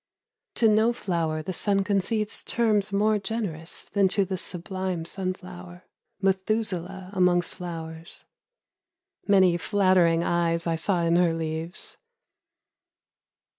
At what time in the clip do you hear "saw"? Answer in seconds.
10.75-11.03